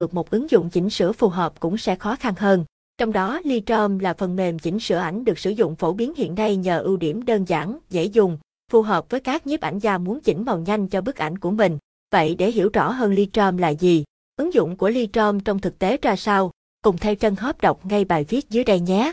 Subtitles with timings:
[0.00, 2.64] được một ứng dụng chỉnh sửa phù hợp cũng sẽ khó khăn hơn.
[2.98, 6.34] Trong đó, Lightroom là phần mềm chỉnh sửa ảnh được sử dụng phổ biến hiện
[6.34, 8.38] nay nhờ ưu điểm đơn giản, dễ dùng,
[8.72, 11.50] phù hợp với các nhiếp ảnh gia muốn chỉnh màu nhanh cho bức ảnh của
[11.50, 11.78] mình.
[12.12, 14.04] Vậy để hiểu rõ hơn Lightroom là gì,
[14.36, 16.50] ứng dụng của Lightroom trong thực tế ra sao,
[16.82, 19.12] cùng theo chân hóp đọc ngay bài viết dưới đây nhé.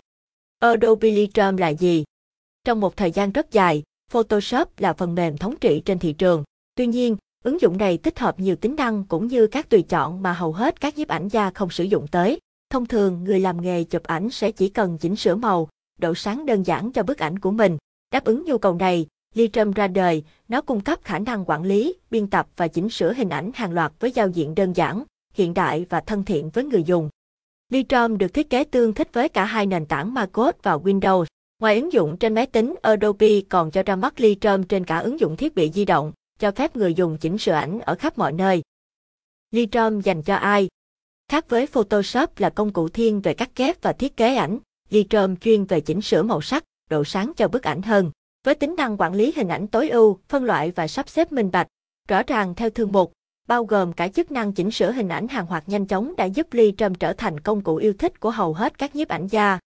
[0.59, 2.03] Adobe Lightroom là gì?
[2.65, 6.43] Trong một thời gian rất dài, Photoshop là phần mềm thống trị trên thị trường.
[6.75, 10.21] Tuy nhiên, ứng dụng này tích hợp nhiều tính năng cũng như các tùy chọn
[10.21, 12.39] mà hầu hết các nhiếp ảnh gia không sử dụng tới.
[12.69, 15.67] Thông thường, người làm nghề chụp ảnh sẽ chỉ cần chỉnh sửa màu,
[15.99, 17.77] độ sáng đơn giản cho bức ảnh của mình.
[18.11, 21.95] Đáp ứng nhu cầu này, Lightroom ra đời, nó cung cấp khả năng quản lý,
[22.11, 25.03] biên tập và chỉnh sửa hình ảnh hàng loạt với giao diện đơn giản,
[25.33, 27.09] hiện đại và thân thiện với người dùng.
[27.69, 31.25] Lightroom được thiết kế tương thích với cả hai nền tảng MacOS và Windows.
[31.59, 35.19] Ngoài ứng dụng trên máy tính, Adobe còn cho ra mắt Lightroom trên cả ứng
[35.19, 38.31] dụng thiết bị di động, cho phép người dùng chỉnh sửa ảnh ở khắp mọi
[38.31, 38.61] nơi.
[39.51, 40.67] Lightroom dành cho ai?
[41.27, 45.35] Khác với Photoshop là công cụ thiên về cắt ghép và thiết kế ảnh, Lightroom
[45.35, 48.11] chuyên về chỉnh sửa màu sắc, độ sáng cho bức ảnh hơn.
[48.43, 51.51] Với tính năng quản lý hình ảnh tối ưu, phân loại và sắp xếp minh
[51.51, 51.67] bạch,
[52.07, 53.13] rõ ràng theo thư mục,
[53.47, 56.47] bao gồm cả chức năng chỉnh sửa hình ảnh hàng hoạt nhanh chóng đã giúp
[56.51, 59.59] Lightroom trở thành công cụ yêu thích của hầu hết các nhiếp ảnh gia.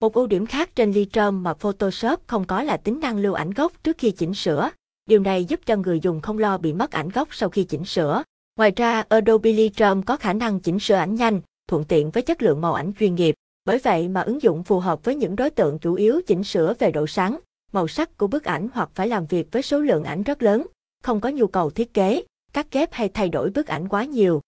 [0.00, 3.50] Một ưu điểm khác trên Lightroom mà Photoshop không có là tính năng lưu ảnh
[3.50, 4.70] gốc trước khi chỉnh sửa.
[5.06, 7.84] Điều này giúp cho người dùng không lo bị mất ảnh gốc sau khi chỉnh
[7.84, 8.22] sửa.
[8.56, 12.42] Ngoài ra, Adobe Lightroom có khả năng chỉnh sửa ảnh nhanh, thuận tiện với chất
[12.42, 13.34] lượng màu ảnh chuyên nghiệp.
[13.64, 16.74] Bởi vậy mà ứng dụng phù hợp với những đối tượng chủ yếu chỉnh sửa
[16.78, 17.38] về độ sáng,
[17.72, 20.66] màu sắc của bức ảnh hoặc phải làm việc với số lượng ảnh rất lớn,
[21.02, 24.40] không có nhu cầu thiết kế, cắt ghép hay thay đổi bức ảnh quá nhiều.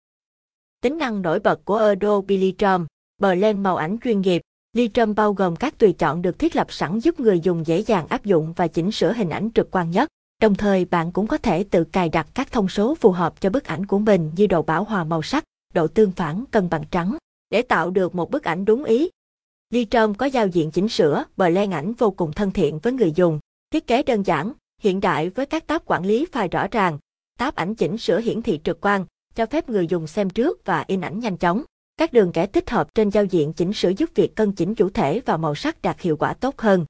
[0.80, 2.86] Tính năng nổi bật của Adobe Lightroom,
[3.20, 4.42] bờ lên màu ảnh chuyên nghiệp,
[4.72, 8.06] Lightroom bao gồm các tùy chọn được thiết lập sẵn giúp người dùng dễ dàng
[8.08, 10.08] áp dụng và chỉnh sửa hình ảnh trực quan nhất.
[10.42, 13.50] Đồng thời bạn cũng có thể tự cài đặt các thông số phù hợp cho
[13.50, 16.82] bức ảnh của mình như độ bão hòa màu sắc, độ tương phản cân bằng
[16.90, 17.16] trắng,
[17.50, 19.10] để tạo được một bức ảnh đúng ý.
[19.70, 23.12] Lightroom có giao diện chỉnh sửa, bờ len ảnh vô cùng thân thiện với người
[23.12, 24.52] dùng, thiết kế đơn giản,
[24.82, 26.98] hiện đại với các tab quản lý file rõ ràng,
[27.38, 29.04] tab ảnh chỉnh sửa hiển thị trực quan,
[29.34, 31.62] cho phép người dùng xem trước và in ảnh nhanh chóng.
[31.96, 34.90] Các đường kẻ tích hợp trên giao diện chỉnh sửa giúp việc cân chỉnh chủ
[34.90, 36.84] thể và màu sắc đạt hiệu quả tốt hơn.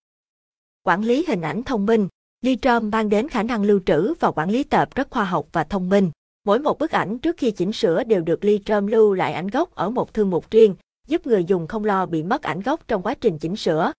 [0.83, 2.09] Quản lý hình ảnh thông minh
[2.43, 5.65] Lightroom mang đến khả năng lưu trữ và quản lý tập rất khoa học và
[5.65, 6.11] thông minh.
[6.45, 9.75] Mỗi một bức ảnh trước khi chỉnh sửa đều được Lightroom lưu lại ảnh gốc
[9.75, 10.75] ở một thư mục riêng,
[11.09, 13.93] giúp người dùng không lo bị mất ảnh gốc trong quá trình chỉnh sửa.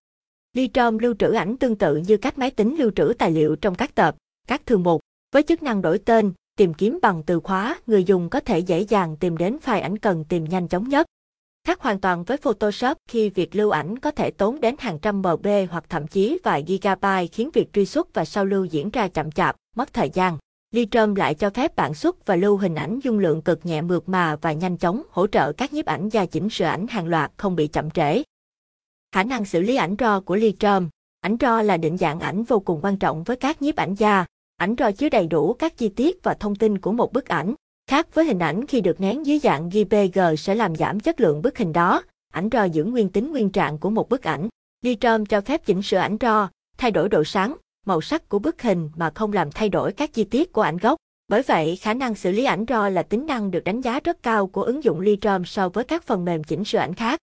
[0.54, 3.76] Lightroom lưu trữ ảnh tương tự như cách máy tính lưu trữ tài liệu trong
[3.76, 4.16] các tập,
[4.48, 5.02] các thư mục.
[5.34, 8.82] Với chức năng đổi tên, tìm kiếm bằng từ khóa, người dùng có thể dễ
[8.82, 11.06] dàng tìm đến file ảnh cần tìm nhanh chóng nhất.
[11.68, 15.20] Khác hoàn toàn với Photoshop khi việc lưu ảnh có thể tốn đến hàng trăm
[15.20, 19.08] MB hoặc thậm chí vài gigabyte khiến việc truy xuất và sao lưu diễn ra
[19.08, 20.38] chậm chạp, mất thời gian.
[20.72, 24.10] Lightroom lại cho phép bạn xuất và lưu hình ảnh dung lượng cực nhẹ mượt
[24.10, 27.32] mà và nhanh chóng hỗ trợ các nhiếp ảnh gia chỉnh sửa ảnh hàng loạt
[27.38, 28.24] không bị chậm trễ.
[29.12, 30.90] Khả năng xử lý ảnh RAW của Lightroom
[31.22, 34.26] Ảnh RAW là định dạng ảnh vô cùng quan trọng với các nhiếp ảnh gia.
[34.58, 37.54] Ảnh RAW chứa đầy đủ các chi tiết và thông tin của một bức ảnh.
[37.90, 41.42] Khác với hình ảnh khi được nén dưới dạng JPG sẽ làm giảm chất lượng
[41.42, 42.02] bức hình đó,
[42.34, 44.50] ảnh RAW giữ nguyên tính nguyên trạng của một bức ảnh.
[44.82, 46.48] Lightroom cho phép chỉnh sửa ảnh RAW,
[46.78, 47.56] thay đổi độ sáng,
[47.86, 50.78] màu sắc của bức hình mà không làm thay đổi các chi tiết của ảnh
[50.78, 50.98] gốc.
[51.28, 54.24] Bởi vậy, khả năng xử lý ảnh RAW là tính năng được đánh giá rất
[54.24, 57.20] cao của ứng dụng Lightroom so với các phần mềm chỉnh sửa ảnh khác.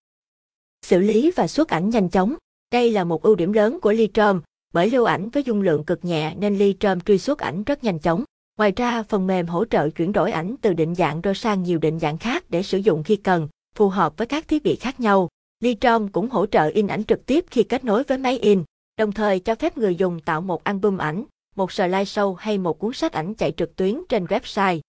[0.86, 2.34] Xử lý và xuất ảnh nhanh chóng.
[2.72, 4.40] Đây là một ưu điểm lớn của Lightroom,
[4.74, 7.98] bởi lưu ảnh với dung lượng cực nhẹ nên Lightroom truy xuất ảnh rất nhanh
[7.98, 8.24] chóng.
[8.58, 11.78] Ngoài ra, phần mềm hỗ trợ chuyển đổi ảnh từ định dạng RAW sang nhiều
[11.78, 15.00] định dạng khác để sử dụng khi cần, phù hợp với các thiết bị khác
[15.00, 15.28] nhau.
[15.60, 18.64] Lightroom cũng hỗ trợ in ảnh trực tiếp khi kết nối với máy in,
[18.98, 21.24] đồng thời cho phép người dùng tạo một album ảnh,
[21.56, 24.80] một slideshow hay một cuốn sách ảnh chạy trực tuyến trên website.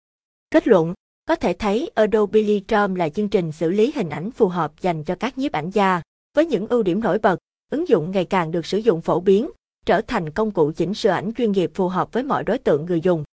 [0.51, 0.95] Kết luận,
[1.29, 5.05] có thể thấy Adobe Lightroom là chương trình xử lý hình ảnh phù hợp dành
[5.05, 6.03] cho các nhiếp ảnh gia.
[6.37, 7.39] Với những ưu điểm nổi bật,
[7.73, 9.51] ứng dụng ngày càng được sử dụng phổ biến,
[9.87, 12.87] trở thành công cụ chỉnh sửa ảnh chuyên nghiệp phù hợp với mọi đối tượng
[12.87, 13.25] người dùng.